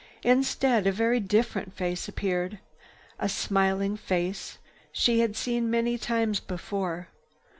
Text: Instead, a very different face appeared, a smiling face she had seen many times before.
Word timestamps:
Instead, 0.23 0.87
a 0.87 0.91
very 0.91 1.19
different 1.19 1.75
face 1.75 2.07
appeared, 2.07 2.57
a 3.19 3.29
smiling 3.29 3.95
face 3.95 4.57
she 4.91 5.19
had 5.19 5.35
seen 5.35 5.69
many 5.69 5.95
times 5.95 6.39
before. 6.39 7.09